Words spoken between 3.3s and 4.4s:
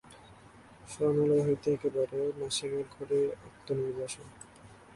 আত্মনির্বাসন!